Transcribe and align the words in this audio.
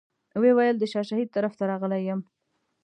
ویې 0.41 0.51
ویل 0.57 0.75
د 0.79 0.83
شاه 0.91 1.05
شهید 1.09 1.29
طرف 1.35 1.53
ته 1.59 1.63
راغلی 1.71 2.01
یم. 2.07 2.19